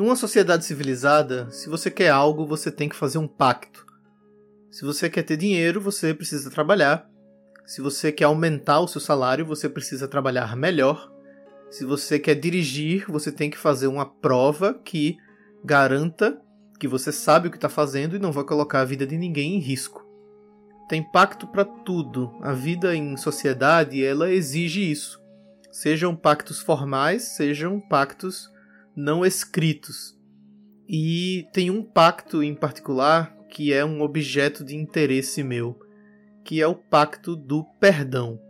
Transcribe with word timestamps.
Numa 0.00 0.16
sociedade 0.16 0.64
civilizada, 0.64 1.50
se 1.50 1.68
você 1.68 1.90
quer 1.90 2.08
algo, 2.08 2.46
você 2.46 2.70
tem 2.70 2.88
que 2.88 2.96
fazer 2.96 3.18
um 3.18 3.28
pacto. 3.28 3.84
Se 4.70 4.82
você 4.82 5.10
quer 5.10 5.22
ter 5.24 5.36
dinheiro, 5.36 5.78
você 5.78 6.14
precisa 6.14 6.50
trabalhar. 6.50 7.06
Se 7.66 7.82
você 7.82 8.10
quer 8.10 8.24
aumentar 8.24 8.80
o 8.80 8.88
seu 8.88 8.98
salário, 8.98 9.44
você 9.44 9.68
precisa 9.68 10.08
trabalhar 10.08 10.56
melhor. 10.56 11.12
Se 11.68 11.84
você 11.84 12.18
quer 12.18 12.34
dirigir, 12.34 13.04
você 13.10 13.30
tem 13.30 13.50
que 13.50 13.58
fazer 13.58 13.88
uma 13.88 14.06
prova 14.06 14.72
que 14.72 15.18
garanta 15.62 16.40
que 16.78 16.88
você 16.88 17.12
sabe 17.12 17.48
o 17.48 17.50
que 17.50 17.58
está 17.58 17.68
fazendo 17.68 18.16
e 18.16 18.18
não 18.18 18.32
vai 18.32 18.44
colocar 18.44 18.80
a 18.80 18.86
vida 18.86 19.06
de 19.06 19.18
ninguém 19.18 19.56
em 19.56 19.60
risco. 19.60 20.02
Tem 20.88 21.02
pacto 21.12 21.46
para 21.46 21.66
tudo. 21.66 22.38
A 22.40 22.54
vida 22.54 22.96
em 22.96 23.18
sociedade 23.18 24.02
ela 24.02 24.32
exige 24.32 24.90
isso. 24.90 25.20
Sejam 25.70 26.16
pactos 26.16 26.58
formais, 26.58 27.36
sejam 27.36 27.78
pactos 27.78 28.48
não 29.00 29.24
escritos. 29.24 30.16
E 30.88 31.46
tem 31.52 31.70
um 31.70 31.82
pacto 31.82 32.42
em 32.42 32.54
particular 32.54 33.34
que 33.48 33.72
é 33.72 33.84
um 33.84 34.02
objeto 34.02 34.64
de 34.64 34.76
interesse 34.76 35.42
meu, 35.42 35.78
que 36.44 36.60
é 36.60 36.66
o 36.66 36.74
pacto 36.74 37.34
do 37.34 37.64
perdão. 37.80 38.40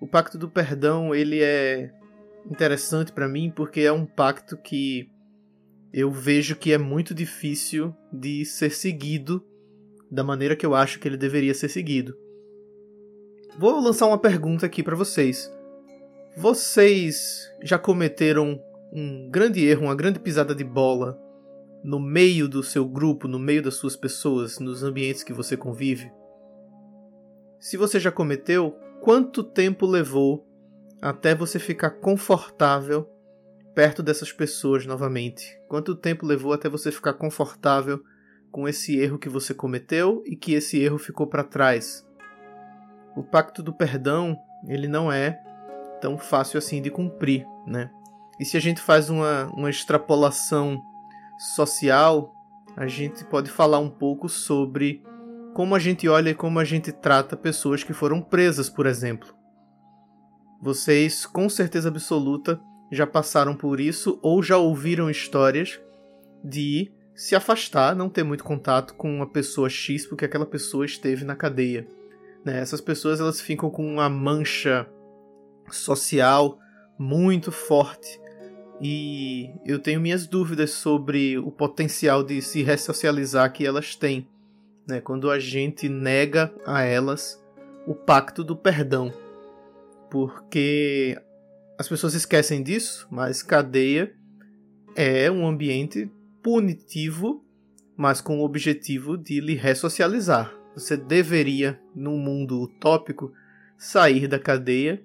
O 0.00 0.06
pacto 0.06 0.38
do 0.38 0.48
perdão 0.48 1.14
ele 1.14 1.42
é 1.42 1.90
interessante 2.50 3.12
para 3.12 3.28
mim 3.28 3.50
porque 3.54 3.80
é 3.80 3.92
um 3.92 4.06
pacto 4.06 4.56
que 4.56 5.10
eu 5.92 6.10
vejo 6.10 6.56
que 6.56 6.72
é 6.72 6.78
muito 6.78 7.14
difícil 7.14 7.94
de 8.12 8.44
ser 8.44 8.70
seguido 8.70 9.44
da 10.10 10.22
maneira 10.22 10.54
que 10.54 10.64
eu 10.64 10.74
acho 10.74 11.00
que 11.00 11.08
ele 11.08 11.16
deveria 11.16 11.54
ser 11.54 11.68
seguido. 11.68 12.16
Vou 13.58 13.80
lançar 13.80 14.06
uma 14.06 14.18
pergunta 14.18 14.66
aqui 14.66 14.82
para 14.82 14.94
vocês. 14.94 15.50
Vocês 16.36 17.50
já 17.62 17.78
cometeram 17.78 18.60
um 18.92 19.28
grande 19.30 19.64
erro, 19.64 19.84
uma 19.84 19.94
grande 19.94 20.18
pisada 20.18 20.54
de 20.54 20.64
bola 20.64 21.18
no 21.82 22.00
meio 22.00 22.48
do 22.48 22.62
seu 22.62 22.84
grupo, 22.84 23.28
no 23.28 23.38
meio 23.38 23.62
das 23.62 23.74
suas 23.74 23.96
pessoas, 23.96 24.58
nos 24.58 24.82
ambientes 24.82 25.22
que 25.22 25.32
você 25.32 25.56
convive? 25.56 26.10
Se 27.60 27.76
você 27.76 27.98
já 28.00 28.10
cometeu, 28.10 28.76
quanto 29.00 29.42
tempo 29.42 29.86
levou 29.86 30.46
até 31.00 31.34
você 31.34 31.58
ficar 31.58 31.90
confortável 31.90 33.08
perto 33.74 34.02
dessas 34.02 34.32
pessoas 34.32 34.86
novamente? 34.86 35.56
Quanto 35.68 35.94
tempo 35.94 36.26
levou 36.26 36.52
até 36.52 36.68
você 36.68 36.90
ficar 36.90 37.14
confortável 37.14 38.00
com 38.50 38.68
esse 38.68 38.98
erro 38.98 39.18
que 39.18 39.28
você 39.28 39.52
cometeu 39.52 40.22
e 40.26 40.34
que 40.34 40.54
esse 40.54 40.80
erro 40.80 40.98
ficou 40.98 41.26
para 41.26 41.44
trás? 41.44 42.06
O 43.16 43.22
pacto 43.22 43.62
do 43.62 43.72
perdão, 43.72 44.36
ele 44.66 44.88
não 44.88 45.10
é 45.10 45.38
tão 46.00 46.18
fácil 46.18 46.58
assim 46.58 46.82
de 46.82 46.90
cumprir, 46.90 47.46
né? 47.66 47.90
E 48.38 48.44
se 48.44 48.56
a 48.56 48.60
gente 48.60 48.80
faz 48.80 49.08
uma, 49.08 49.46
uma 49.54 49.70
extrapolação 49.70 50.82
social, 51.38 52.34
a 52.76 52.86
gente 52.86 53.24
pode 53.24 53.50
falar 53.50 53.78
um 53.78 53.88
pouco 53.88 54.28
sobre 54.28 55.02
como 55.54 55.74
a 55.74 55.78
gente 55.78 56.06
olha 56.06 56.30
e 56.30 56.34
como 56.34 56.58
a 56.58 56.64
gente 56.64 56.92
trata 56.92 57.36
pessoas 57.36 57.82
que 57.82 57.94
foram 57.94 58.20
presas, 58.20 58.68
por 58.68 58.84
exemplo. 58.84 59.34
Vocês, 60.60 61.24
com 61.24 61.48
certeza 61.48 61.88
absoluta, 61.88 62.60
já 62.92 63.06
passaram 63.06 63.56
por 63.56 63.80
isso 63.80 64.18
ou 64.22 64.42
já 64.42 64.58
ouviram 64.58 65.08
histórias 65.08 65.80
de 66.44 66.92
se 67.14 67.34
afastar, 67.34 67.96
não 67.96 68.10
ter 68.10 68.22
muito 68.22 68.44
contato 68.44 68.94
com 68.94 69.16
uma 69.16 69.26
pessoa 69.26 69.70
X 69.70 70.06
porque 70.06 70.26
aquela 70.26 70.44
pessoa 70.44 70.84
esteve 70.84 71.24
na 71.24 71.34
cadeia. 71.34 71.86
Né? 72.44 72.60
Essas 72.60 72.82
pessoas 72.82 73.18
elas 73.18 73.40
ficam 73.40 73.70
com 73.70 73.86
uma 73.86 74.10
mancha 74.10 74.86
social 75.70 76.58
muito 76.98 77.50
forte 77.50 78.20
e 78.80 79.50
eu 79.64 79.78
tenho 79.78 80.00
minhas 80.00 80.26
dúvidas 80.26 80.70
sobre 80.70 81.38
o 81.38 81.50
potencial 81.50 82.22
de 82.22 82.42
se 82.42 82.62
ressocializar 82.62 83.52
que 83.52 83.64
elas 83.64 83.94
têm, 83.96 84.28
né? 84.86 85.00
quando 85.00 85.30
a 85.30 85.38
gente 85.38 85.88
nega 85.88 86.52
a 86.66 86.82
elas 86.82 87.42
o 87.86 87.94
pacto 87.94 88.44
do 88.44 88.56
perdão. 88.56 89.12
Porque 90.10 91.18
as 91.78 91.88
pessoas 91.88 92.14
esquecem 92.14 92.62
disso, 92.62 93.06
mas 93.10 93.42
cadeia 93.42 94.14
é 94.94 95.30
um 95.30 95.46
ambiente 95.46 96.10
punitivo, 96.42 97.44
mas 97.96 98.20
com 98.20 98.40
o 98.40 98.44
objetivo 98.44 99.16
de 99.16 99.40
lhe 99.40 99.54
ressocializar. 99.54 100.54
Você 100.74 100.96
deveria, 100.96 101.80
num 101.94 102.18
mundo 102.18 102.60
utópico, 102.60 103.32
sair 103.78 104.28
da 104.28 104.38
cadeia 104.38 105.02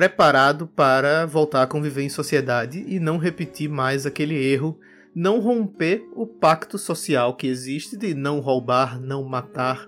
preparado 0.00 0.66
para 0.66 1.26
voltar 1.26 1.62
a 1.62 1.66
conviver 1.66 2.00
em 2.00 2.08
sociedade 2.08 2.82
e 2.88 2.98
não 2.98 3.18
repetir 3.18 3.68
mais 3.68 4.06
aquele 4.06 4.34
erro, 4.34 4.80
não 5.14 5.40
romper 5.40 6.02
o 6.14 6.26
pacto 6.26 6.78
social 6.78 7.36
que 7.36 7.46
existe 7.46 7.98
de 7.98 8.14
não 8.14 8.40
roubar, 8.40 8.98
não 8.98 9.22
matar, 9.22 9.86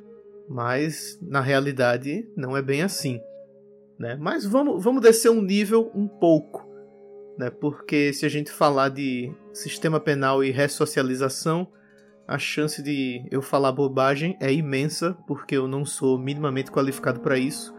mas 0.50 1.18
na 1.22 1.40
realidade 1.40 2.28
não 2.36 2.54
é 2.54 2.60
bem 2.60 2.82
assim. 2.82 3.18
Né? 3.98 4.14
Mas 4.20 4.44
vamos, 4.44 4.84
vamos 4.84 5.00
descer 5.00 5.30
um 5.30 5.40
nível 5.40 5.90
um 5.94 6.06
pouco, 6.06 6.68
né? 7.38 7.48
porque 7.48 8.12
se 8.12 8.26
a 8.26 8.28
gente 8.28 8.52
falar 8.52 8.90
de 8.90 9.32
sistema 9.50 9.98
penal 9.98 10.44
e 10.44 10.50
ressocialização, 10.50 11.66
a 12.28 12.36
chance 12.36 12.82
de 12.82 13.26
eu 13.30 13.40
falar 13.40 13.72
bobagem 13.72 14.36
é 14.42 14.52
imensa, 14.52 15.16
porque 15.26 15.56
eu 15.56 15.66
não 15.66 15.86
sou 15.86 16.18
minimamente 16.18 16.70
qualificado 16.70 17.20
para 17.20 17.38
isso. 17.38 17.74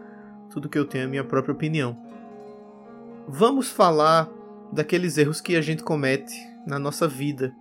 Tudo 0.50 0.68
que 0.68 0.76
eu 0.76 0.84
tenho 0.84 1.02
é 1.02 1.04
a 1.06 1.10
minha 1.10 1.24
própria 1.24 1.54
opinião 1.54 2.03
vamos 3.26 3.68
falar 3.70 4.30
daqueles 4.72 5.16
erros 5.16 5.40
que 5.40 5.56
a 5.56 5.60
gente 5.60 5.82
comete 5.82 6.34
na 6.66 6.78
nossa 6.78 7.08
vida 7.08 7.54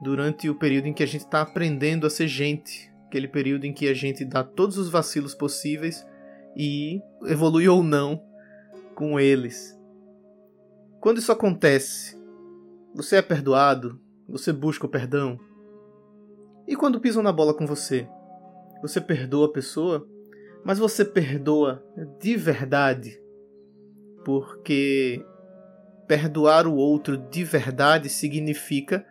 durante 0.00 0.48
o 0.48 0.54
período 0.54 0.86
em 0.86 0.92
que 0.92 1.02
a 1.02 1.06
gente 1.06 1.22
está 1.22 1.40
aprendendo 1.40 2.06
a 2.06 2.10
ser 2.10 2.28
gente, 2.28 2.92
aquele 3.06 3.28
período 3.28 3.64
em 3.64 3.72
que 3.72 3.88
a 3.88 3.94
gente 3.94 4.24
dá 4.24 4.44
todos 4.44 4.78
os 4.78 4.88
vacilos 4.88 5.34
possíveis 5.34 6.06
e 6.56 7.00
evolui 7.24 7.68
ou 7.68 7.82
não 7.82 8.22
com 8.94 9.18
eles. 9.18 9.76
Quando 11.00 11.18
isso 11.18 11.32
acontece, 11.32 12.16
você 12.94 13.16
é 13.16 13.22
perdoado, 13.22 14.00
você 14.28 14.52
busca 14.52 14.86
o 14.86 14.88
perdão. 14.88 15.38
E 16.66 16.76
quando 16.76 17.00
pisam 17.00 17.22
na 17.22 17.32
bola 17.32 17.54
com 17.54 17.66
você, 17.66 18.08
você 18.82 19.00
perdoa 19.00 19.46
a 19.46 19.52
pessoa, 19.52 20.06
mas 20.64 20.78
você 20.78 21.04
perdoa 21.04 21.82
de 22.20 22.36
verdade 22.36 23.20
porque 24.24 25.24
perdoar 26.06 26.66
o 26.66 26.74
outro 26.74 27.16
de 27.16 27.44
verdade 27.44 28.08
significa 28.08 29.04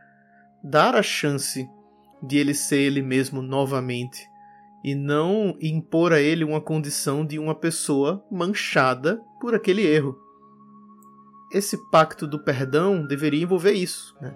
dar 0.63 0.95
a 0.95 1.03
chance 1.03 1.69
de 2.21 2.37
ele 2.37 2.53
ser 2.53 2.79
ele 2.79 3.01
mesmo 3.01 3.41
novamente 3.41 4.27
e 4.83 4.95
não 4.95 5.55
impor 5.61 6.13
a 6.13 6.19
ele 6.19 6.43
uma 6.43 6.61
condição 6.61 7.25
de 7.25 7.37
uma 7.37 7.53
pessoa 7.53 8.23
manchada 8.31 9.21
por 9.39 9.53
aquele 9.53 9.85
erro. 9.85 10.17
Esse 11.51 11.77
pacto 11.89 12.27
do 12.27 12.43
perdão 12.43 13.05
deveria 13.05 13.43
envolver 13.43 13.73
isso. 13.73 14.15
Né? 14.21 14.35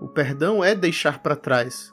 O 0.00 0.08
perdão 0.08 0.62
é 0.62 0.74
deixar 0.74 1.20
para 1.20 1.36
trás. 1.36 1.92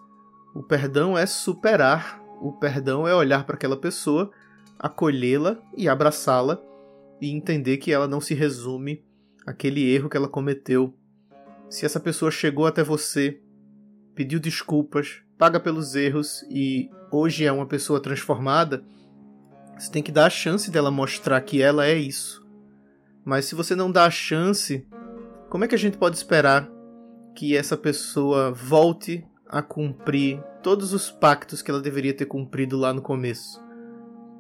O 0.53 0.63
perdão 0.63 1.17
é 1.17 1.25
superar. 1.25 2.21
O 2.41 2.53
perdão 2.53 3.07
é 3.07 3.15
olhar 3.15 3.45
para 3.45 3.55
aquela 3.55 3.77
pessoa, 3.77 4.31
acolhê-la 4.79 5.57
e 5.75 5.87
abraçá-la 5.87 6.59
e 7.21 7.29
entender 7.29 7.77
que 7.77 7.91
ela 7.91 8.07
não 8.07 8.19
se 8.19 8.33
resume 8.33 9.03
àquele 9.45 9.89
erro 9.89 10.09
que 10.09 10.17
ela 10.17 10.27
cometeu. 10.27 10.93
Se 11.69 11.85
essa 11.85 11.99
pessoa 11.99 12.31
chegou 12.31 12.65
até 12.65 12.83
você, 12.83 13.39
pediu 14.13 14.39
desculpas, 14.39 15.21
paga 15.37 15.59
pelos 15.59 15.95
erros 15.95 16.43
e 16.49 16.89
hoje 17.11 17.45
é 17.45 17.51
uma 17.51 17.65
pessoa 17.65 17.99
transformada, 17.99 18.83
você 19.77 19.91
tem 19.91 20.01
que 20.03 20.11
dar 20.11 20.25
a 20.25 20.29
chance 20.29 20.71
dela 20.71 20.89
mostrar 20.89 21.41
que 21.41 21.61
ela 21.61 21.85
é 21.85 21.95
isso. 21.95 22.45
Mas 23.23 23.45
se 23.45 23.55
você 23.55 23.75
não 23.75 23.91
dá 23.91 24.05
a 24.05 24.11
chance, 24.11 24.87
como 25.49 25.65
é 25.65 25.67
que 25.67 25.75
a 25.75 25.79
gente 25.79 25.97
pode 25.97 26.15
esperar 26.15 26.69
que 27.35 27.57
essa 27.57 27.75
pessoa 27.75 28.51
volte 28.51 29.25
a 29.47 29.61
cumprir 29.61 30.41
todos 30.63 30.93
os 30.93 31.11
pactos 31.11 31.61
que 31.61 31.69
ela 31.69 31.81
deveria 31.81 32.13
ter 32.13 32.25
cumprido 32.25 32.77
lá 32.77 32.93
no 32.93 33.01
começo? 33.01 33.64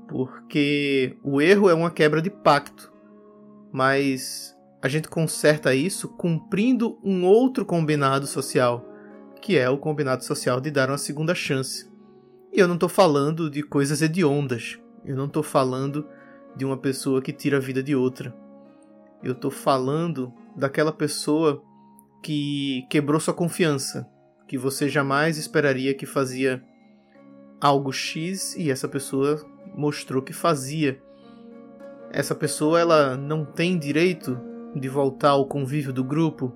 Porque 0.07 1.17
o 1.23 1.41
erro 1.41 1.69
é 1.69 1.73
uma 1.73 1.91
quebra 1.91 2.21
de 2.21 2.29
pacto, 2.29 2.91
mas 3.71 4.55
a 4.81 4.87
gente 4.87 5.09
conserta 5.09 5.73
isso 5.73 6.09
cumprindo 6.09 6.99
um 7.03 7.25
outro 7.25 7.65
combinado 7.65 8.27
social, 8.27 8.85
que 9.41 9.57
é 9.57 9.69
o 9.69 9.77
combinado 9.77 10.23
social 10.23 10.61
de 10.61 10.69
dar 10.69 10.89
uma 10.89 10.97
segunda 10.97 11.33
chance. 11.33 11.89
E 12.53 12.59
eu 12.59 12.67
não 12.67 12.75
estou 12.75 12.89
falando 12.89 13.49
de 13.49 13.63
coisas 13.63 14.01
hediondas, 14.01 14.79
eu 15.03 15.15
não 15.15 15.25
estou 15.25 15.43
falando 15.43 16.07
de 16.55 16.63
uma 16.63 16.77
pessoa 16.77 17.21
que 17.21 17.33
tira 17.33 17.57
a 17.57 17.59
vida 17.59 17.83
de 17.83 17.95
outra. 17.95 18.33
Eu 19.23 19.33
estou 19.33 19.51
falando 19.51 20.31
daquela 20.55 20.91
pessoa 20.91 21.61
que 22.23 22.85
quebrou 22.89 23.19
sua 23.19 23.33
confiança, 23.33 24.07
que 24.47 24.57
você 24.57 24.87
jamais 24.87 25.37
esperaria 25.37 25.93
que 25.93 26.05
fazia 26.05 26.63
algo 27.59 27.91
X 27.91 28.55
e 28.55 28.69
essa 28.69 28.87
pessoa 28.87 29.43
mostrou 29.75 30.21
que 30.21 30.33
fazia. 30.33 31.01
Essa 32.11 32.33
pessoa 32.33 32.79
ela 32.79 33.17
não 33.17 33.43
tem 33.43 33.77
direito 33.77 34.39
de 34.75 34.87
voltar 34.87 35.29
ao 35.31 35.45
convívio 35.45 35.93
do 35.93 36.03
grupo. 36.03 36.53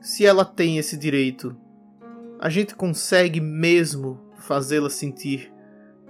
se 0.00 0.24
ela 0.24 0.44
tem 0.44 0.78
esse 0.78 0.96
direito, 0.96 1.56
a 2.38 2.48
gente 2.48 2.74
consegue 2.74 3.40
mesmo 3.40 4.20
fazê-la 4.38 4.88
sentir 4.88 5.52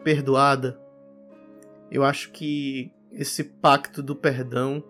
perdoada? 0.04 0.78
Eu 1.90 2.04
acho 2.04 2.30
que 2.32 2.92
esse 3.10 3.42
pacto 3.42 4.02
do 4.02 4.14
perdão 4.14 4.84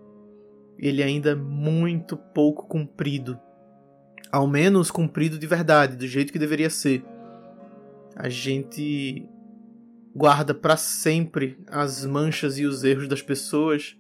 ele 0.79 1.03
ainda 1.03 1.31
é 1.31 1.35
muito 1.35 2.17
pouco 2.17 2.67
cumprido. 2.67 3.39
Ao 4.31 4.47
menos 4.47 4.91
cumprido 4.91 5.39
de 5.39 5.47
verdade, 5.47 5.97
do 5.97 6.07
jeito 6.07 6.33
que 6.33 6.39
deveria 6.39 6.69
ser. 6.69 7.05
A 8.15 8.29
gente 8.29 9.29
guarda 10.17 10.55
para 10.55 10.79
sempre 10.79 11.59
as 11.69 12.07
manchas 12.07 12.59
e 12.59 12.65
os 12.65 12.83
erros 12.83 13.07
das 13.07 13.21
pessoas, 13.21 13.95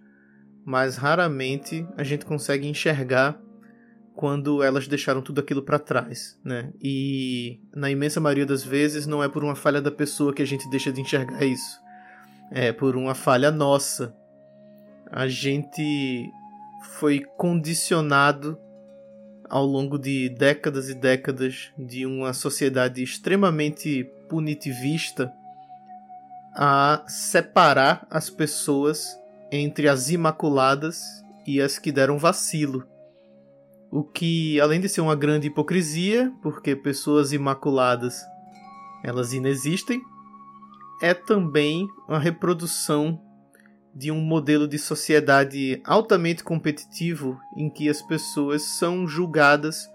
mas 0.64 0.96
raramente 0.96 1.86
a 1.94 2.02
gente 2.02 2.24
consegue 2.24 2.66
enxergar 2.66 3.38
quando 4.14 4.62
elas 4.62 4.88
deixaram 4.88 5.20
tudo 5.20 5.42
aquilo 5.42 5.62
para 5.62 5.78
trás, 5.78 6.38
né? 6.42 6.72
E 6.82 7.60
na 7.74 7.90
imensa 7.90 8.18
maioria 8.18 8.46
das 8.46 8.64
vezes 8.64 9.06
não 9.06 9.22
é 9.22 9.28
por 9.28 9.44
uma 9.44 9.54
falha 9.54 9.78
da 9.78 9.90
pessoa 9.90 10.32
que 10.32 10.40
a 10.40 10.46
gente 10.46 10.68
deixa 10.70 10.90
de 10.90 11.02
enxergar 11.02 11.44
isso. 11.44 11.78
É 12.50 12.72
por 12.72 12.96
uma 12.96 13.14
falha 13.14 13.50
nossa. 13.50 14.16
A 15.12 15.28
gente 15.28 16.32
foi 16.94 17.20
condicionado 17.36 18.58
ao 19.50 19.66
longo 19.66 19.98
de 19.98 20.30
décadas 20.30 20.88
e 20.88 20.94
décadas 20.94 21.70
de 21.76 22.06
uma 22.06 22.32
sociedade 22.32 23.02
extremamente 23.02 24.10
punitivista 24.30 25.30
a 26.56 27.04
separar 27.06 28.06
as 28.10 28.30
pessoas 28.30 29.14
entre 29.52 29.88
as 29.88 30.08
imaculadas 30.08 31.02
e 31.46 31.60
as 31.60 31.78
que 31.78 31.92
deram 31.92 32.18
vacilo. 32.18 32.86
O 33.90 34.02
que, 34.02 34.58
além 34.60 34.80
de 34.80 34.88
ser 34.88 35.02
uma 35.02 35.14
grande 35.14 35.48
hipocrisia, 35.48 36.32
porque 36.42 36.74
pessoas 36.74 37.32
imaculadas 37.32 38.24
elas 39.04 39.32
inexistem, 39.32 40.00
é 41.00 41.12
também 41.12 41.86
uma 42.08 42.18
reprodução 42.18 43.20
de 43.94 44.10
um 44.10 44.20
modelo 44.20 44.66
de 44.66 44.78
sociedade 44.78 45.80
altamente 45.84 46.42
competitivo 46.42 47.38
em 47.56 47.70
que 47.70 47.88
as 47.88 48.02
pessoas 48.02 48.62
são 48.62 49.06
julgadas 49.06 49.88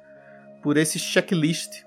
por 0.63 0.77
esse 0.77 0.97
checklist 0.97 1.83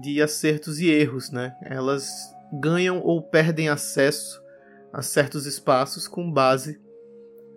de 0.00 0.20
acertos 0.20 0.80
e 0.80 0.90
erros, 0.90 1.30
né? 1.30 1.56
Elas 1.62 2.35
ganham 2.52 3.00
ou 3.00 3.22
perdem 3.22 3.68
acesso 3.68 4.42
a 4.92 5.02
certos 5.02 5.46
espaços 5.46 6.08
com 6.08 6.30
base 6.30 6.80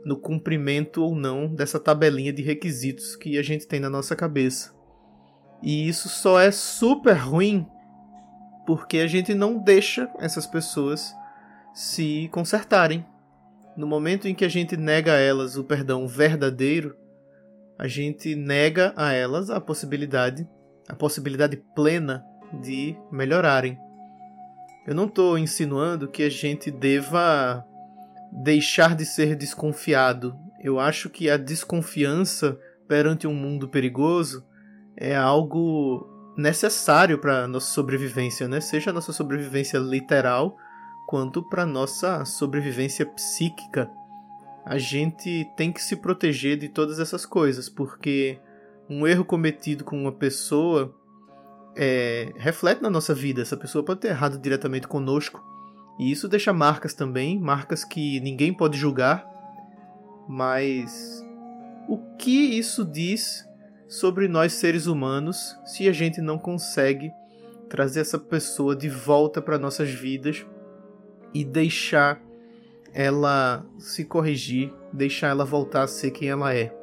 no 0.05 0.17
cumprimento 0.17 1.03
ou 1.03 1.15
não 1.15 1.47
dessa 1.53 1.79
tabelinha 1.79 2.33
de 2.33 2.41
requisitos 2.41 3.15
que 3.15 3.37
a 3.37 3.43
gente 3.43 3.67
tem 3.67 3.79
na 3.79 3.89
nossa 3.89 4.15
cabeça. 4.15 4.73
E 5.61 5.87
isso 5.87 6.07
só 6.07 6.39
é 6.39 6.51
super 6.51 7.13
ruim 7.13 7.67
porque 8.65 8.99
a 8.99 9.07
gente 9.07 9.33
não 9.33 9.57
deixa 9.57 10.09
essas 10.19 10.45
pessoas 10.45 11.13
se 11.73 12.29
consertarem. 12.31 13.05
No 13.75 13.87
momento 13.87 14.27
em 14.27 14.35
que 14.35 14.45
a 14.45 14.49
gente 14.49 14.77
nega 14.77 15.13
a 15.13 15.19
elas 15.19 15.57
o 15.57 15.63
perdão 15.63 16.07
verdadeiro, 16.07 16.95
a 17.77 17.87
gente 17.87 18.35
nega 18.35 18.93
a 18.95 19.13
elas 19.13 19.49
a 19.49 19.59
possibilidade, 19.59 20.47
a 20.87 20.95
possibilidade 20.95 21.57
plena 21.75 22.23
de 22.61 22.95
melhorarem. 23.11 23.77
Eu 24.89 24.95
não 24.95 25.05
estou 25.05 25.37
insinuando 25.37 26.07
que 26.07 26.23
a 26.23 26.31
gente 26.31 26.71
deva 26.71 27.63
deixar 28.31 28.95
de 28.95 29.05
ser 29.05 29.35
desconfiado. 29.35 30.35
Eu 30.59 30.79
acho 30.79 31.11
que 31.11 31.29
a 31.29 31.37
desconfiança 31.37 32.59
perante 32.87 33.27
um 33.27 33.33
mundo 33.35 33.69
perigoso 33.69 34.43
é 34.97 35.15
algo 35.15 36.33
necessário 36.35 37.19
para 37.19 37.47
nossa 37.47 37.67
sobrevivência, 37.67 38.47
né? 38.47 38.59
Seja 38.59 38.89
a 38.89 38.93
nossa 38.93 39.13
sobrevivência 39.13 39.77
literal 39.77 40.57
quanto 41.07 41.47
para 41.47 41.67
nossa 41.67 42.25
sobrevivência 42.25 43.05
psíquica. 43.05 43.87
A 44.65 44.79
gente 44.79 45.47
tem 45.55 45.71
que 45.71 45.83
se 45.83 45.97
proteger 45.97 46.57
de 46.57 46.67
todas 46.67 46.99
essas 46.99 47.27
coisas, 47.27 47.69
porque 47.69 48.39
um 48.89 49.05
erro 49.05 49.23
cometido 49.23 49.83
com 49.83 50.01
uma 50.01 50.11
pessoa 50.11 50.98
é, 51.75 52.33
reflete 52.37 52.81
na 52.81 52.89
nossa 52.89 53.13
vida. 53.13 53.41
Essa 53.41 53.57
pessoa 53.57 53.83
pode 53.83 54.01
ter 54.01 54.09
errado 54.09 54.37
diretamente 54.37 54.87
conosco. 54.87 55.43
E 55.99 56.11
isso 56.11 56.27
deixa 56.27 56.53
marcas 56.53 56.93
também, 56.93 57.39
marcas 57.39 57.83
que 57.83 58.19
ninguém 58.21 58.53
pode 58.53 58.77
julgar. 58.77 59.25
Mas 60.27 61.23
o 61.87 61.97
que 62.17 62.57
isso 62.57 62.85
diz 62.85 63.45
sobre 63.87 64.27
nós 64.27 64.53
seres 64.53 64.85
humanos 64.85 65.57
se 65.65 65.89
a 65.89 65.91
gente 65.91 66.21
não 66.21 66.37
consegue 66.37 67.11
trazer 67.67 68.01
essa 68.01 68.17
pessoa 68.17 68.75
de 68.75 68.87
volta 68.87 69.41
para 69.41 69.59
nossas 69.59 69.89
vidas 69.89 70.45
e 71.33 71.43
deixar 71.43 72.21
ela 72.93 73.65
se 73.77 74.05
corrigir, 74.05 74.73
deixar 74.91 75.27
ela 75.27 75.45
voltar 75.45 75.83
a 75.83 75.87
ser 75.87 76.11
quem 76.11 76.29
ela 76.29 76.53
é? 76.53 76.78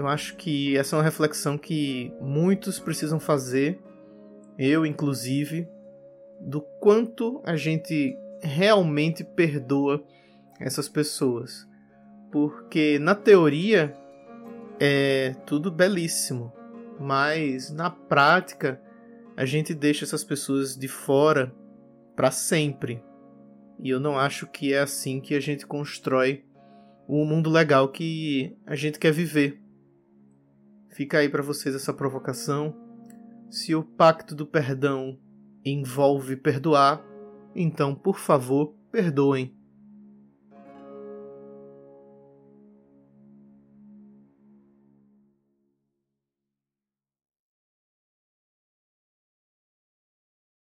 Eu 0.00 0.08
acho 0.08 0.34
que 0.36 0.78
essa 0.78 0.96
é 0.96 0.98
uma 0.98 1.04
reflexão 1.04 1.58
que 1.58 2.10
muitos 2.22 2.78
precisam 2.78 3.20
fazer, 3.20 3.78
eu 4.58 4.86
inclusive, 4.86 5.68
do 6.40 6.62
quanto 6.80 7.42
a 7.44 7.54
gente 7.54 8.16
realmente 8.42 9.22
perdoa 9.22 10.02
essas 10.58 10.88
pessoas. 10.88 11.68
Porque 12.32 12.98
na 12.98 13.14
teoria 13.14 13.94
é 14.80 15.34
tudo 15.44 15.70
belíssimo, 15.70 16.50
mas 16.98 17.70
na 17.70 17.90
prática 17.90 18.80
a 19.36 19.44
gente 19.44 19.74
deixa 19.74 20.06
essas 20.06 20.24
pessoas 20.24 20.78
de 20.78 20.88
fora 20.88 21.54
para 22.16 22.30
sempre. 22.30 23.04
E 23.78 23.90
eu 23.90 24.00
não 24.00 24.18
acho 24.18 24.46
que 24.46 24.72
é 24.72 24.80
assim 24.80 25.20
que 25.20 25.34
a 25.34 25.40
gente 25.40 25.66
constrói 25.66 26.42
o 27.06 27.22
mundo 27.22 27.50
legal 27.50 27.86
que 27.86 28.56
a 28.66 28.74
gente 28.74 28.98
quer 28.98 29.12
viver. 29.12 29.59
Fica 30.90 31.18
aí 31.18 31.28
para 31.28 31.42
vocês 31.42 31.74
essa 31.74 31.94
provocação. 31.94 32.74
Se 33.50 33.74
o 33.74 33.82
pacto 33.82 34.34
do 34.34 34.46
perdão 34.46 35.18
envolve 35.64 36.36
perdoar, 36.36 37.04
então, 37.54 37.94
por 37.94 38.18
favor, 38.18 38.74
perdoem. 38.90 39.56